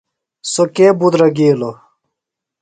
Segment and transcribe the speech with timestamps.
[0.51, 1.75] سوۡ کے بُدرَگِیلوۡ؟